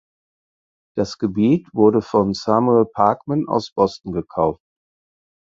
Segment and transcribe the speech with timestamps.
[0.97, 4.63] Das Gebiet wurde von Samuel Parkman aus Boston gekauft.